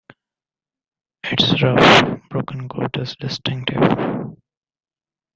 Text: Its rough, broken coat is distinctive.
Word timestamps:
Its 1.25 1.61
rough, 1.61 2.27
broken 2.29 2.67
coat 2.67 2.89
is 2.97 3.15
distinctive. 3.17 4.33